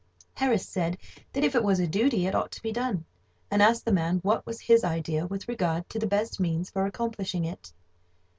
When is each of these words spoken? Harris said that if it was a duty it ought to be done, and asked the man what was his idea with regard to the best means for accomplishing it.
Harris 0.33 0.67
said 0.67 0.97
that 1.31 1.43
if 1.43 1.53
it 1.53 1.63
was 1.63 1.79
a 1.79 1.85
duty 1.85 2.25
it 2.25 2.33
ought 2.33 2.49
to 2.53 2.61
be 2.63 2.71
done, 2.71 3.05
and 3.51 3.61
asked 3.61 3.85
the 3.85 3.91
man 3.91 4.17
what 4.23 4.43
was 4.47 4.59
his 4.59 4.83
idea 4.83 5.27
with 5.27 5.47
regard 5.47 5.87
to 5.89 5.99
the 5.99 6.07
best 6.07 6.39
means 6.39 6.71
for 6.71 6.87
accomplishing 6.87 7.45
it. 7.45 7.71